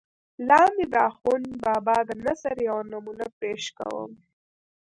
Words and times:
لاندې 0.49 0.85
دَاخون 0.95 1.43
بابا 1.63 1.97
دَنثر 2.09 2.55
يوه 2.67 2.83
نمونه 2.91 3.25
پېش 3.39 3.63
کوم 3.77 4.11